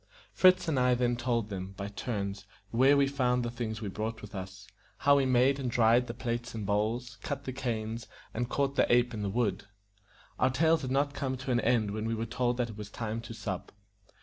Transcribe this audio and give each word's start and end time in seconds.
Fritz 0.33 0.67
and 0.67 0.79
I 0.79 0.95
then 0.95 1.15
told 1.15 1.49
them, 1.49 1.73
by 1.77 1.87
turns, 1.89 2.47
where 2.71 2.97
we 2.97 3.05
found 3.05 3.45
the 3.45 3.51
things 3.51 3.83
we 3.83 3.87
brought 3.87 4.23
with 4.23 4.33
us, 4.33 4.65
how 4.97 5.15
we 5.17 5.27
made 5.27 5.59
and 5.59 5.69
dried 5.69 6.07
the 6.07 6.15
plates 6.15 6.55
and 6.55 6.65
bowls, 6.65 7.17
cut 7.21 7.43
the 7.43 7.53
canes, 7.53 8.07
and 8.33 8.49
caught 8.49 8.75
the 8.75 8.91
ape 8.91 9.13
in 9.13 9.21
the 9.21 9.29
wood. 9.29 9.65
Our 10.39 10.49
tales 10.49 10.81
had 10.81 10.89
not 10.89 11.13
come 11.13 11.37
to 11.37 11.51
an 11.51 11.59
end 11.59 11.91
when 11.91 12.07
we 12.07 12.15
were 12.15 12.25
told 12.25 12.57
that 12.57 12.71
it 12.71 12.77
was 12.77 12.89
time 12.89 13.21
to 13.21 13.33
sup. 13.35 13.71